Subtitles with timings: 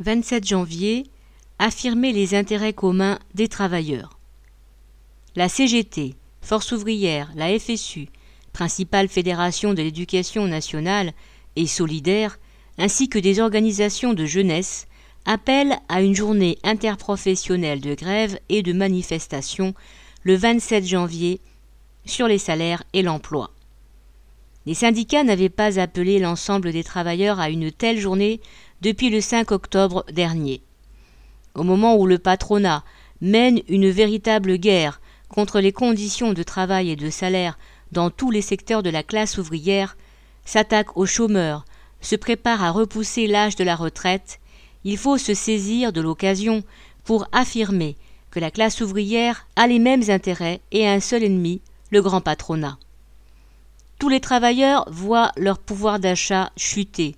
[0.00, 1.04] 27 janvier,
[1.58, 4.18] affirmer les intérêts communs des travailleurs.
[5.36, 8.08] La CGT, Force ouvrière, la FSU,
[8.52, 11.12] principale fédération de l'éducation nationale
[11.56, 12.38] et solidaire,
[12.78, 14.86] ainsi que des organisations de jeunesse,
[15.24, 19.74] appellent à une journée interprofessionnelle de grève et de manifestation
[20.22, 21.40] le 27 janvier
[22.04, 23.50] sur les salaires et l'emploi.
[24.66, 28.40] Les syndicats n'avaient pas appelé l'ensemble des travailleurs à une telle journée
[28.80, 30.62] depuis le 5 octobre dernier.
[31.54, 32.84] Au moment où le patronat
[33.20, 37.58] mène une véritable guerre contre les conditions de travail et de salaire
[37.92, 39.96] dans tous les secteurs de la classe ouvrière,
[40.44, 41.64] s'attaque aux chômeurs,
[42.00, 44.38] se prépare à repousser l'âge de la retraite,
[44.84, 46.62] il faut se saisir de l'occasion
[47.04, 47.96] pour affirmer
[48.30, 52.78] que la classe ouvrière a les mêmes intérêts et un seul ennemi, le grand patronat.
[53.98, 57.16] Tous les travailleurs voient leur pouvoir d'achat chuter,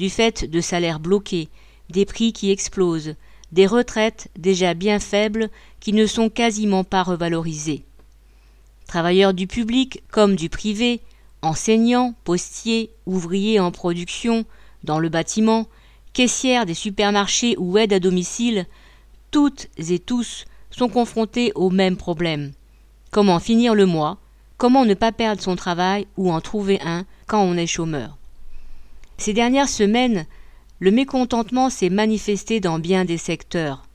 [0.00, 1.50] du fait de salaires bloqués,
[1.90, 3.16] des prix qui explosent,
[3.52, 7.84] des retraites déjà bien faibles qui ne sont quasiment pas revalorisées.
[8.86, 11.02] Travailleurs du public comme du privé,
[11.42, 14.46] enseignants, postiers, ouvriers en production,
[14.84, 15.66] dans le bâtiment,
[16.14, 18.64] caissières des supermarchés ou aides à domicile,
[19.30, 22.52] toutes et tous sont confrontés au même problème.
[23.10, 24.16] Comment finir le mois?
[24.56, 28.19] Comment ne pas perdre son travail ou en trouver un quand on est chômeur?
[29.20, 30.24] Ces dernières semaines,
[30.78, 33.86] le mécontentement s'est manifesté dans bien des secteurs.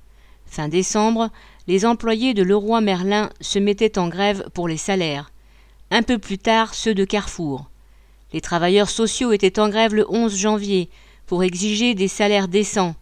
[0.46, 1.32] Fin décembre,
[1.66, 5.32] les employés de Leroy Merlin se mettaient en grève pour les salaires.
[5.90, 7.72] Un peu plus tard, ceux de Carrefour.
[8.34, 10.92] Les travailleurs sociaux étaient en grève le 11 janvier
[11.26, 12.94] pour exiger des salaires décents.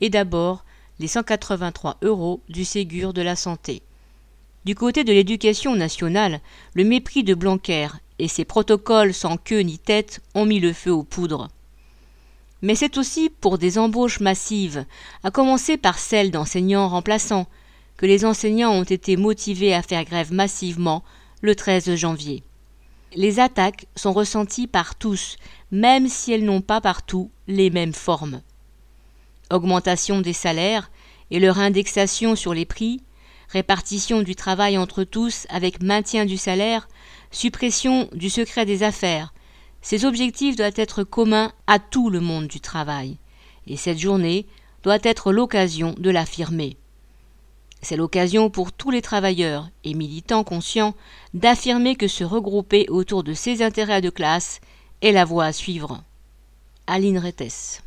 [0.00, 0.64] Et d'abord,
[1.00, 3.82] les 183 euros du Ségur de la santé.
[4.64, 6.40] Du côté de l'éducation nationale,
[6.74, 7.88] le mépris de Blanquer
[8.20, 11.48] et ses protocoles sans queue ni tête ont mis le feu aux poudres.
[12.62, 14.86] Mais c'est aussi pour des embauches massives,
[15.22, 17.46] à commencer par celles d'enseignants remplaçants,
[17.96, 21.02] que les enseignants ont été motivés à faire grève massivement
[21.40, 22.42] le 13 janvier.
[23.14, 25.36] Les attaques sont ressenties par tous,
[25.70, 28.42] même si elles n'ont pas partout les mêmes formes.
[29.50, 30.90] Augmentation des salaires
[31.30, 33.00] et leur indexation sur les prix,
[33.48, 36.88] répartition du travail entre tous avec maintien du salaire,
[37.30, 39.32] suppression du secret des affaires.
[39.88, 43.18] Ces objectifs doivent être communs à tout le monde du travail,
[43.68, 44.48] et cette journée
[44.82, 46.76] doit être l'occasion de l'affirmer.
[47.82, 50.96] C'est l'occasion pour tous les travailleurs et militants conscients
[51.34, 54.60] d'affirmer que se regrouper autour de ces intérêts de classe
[55.02, 56.02] est la voie à suivre.
[56.88, 57.84] Aline Rettes.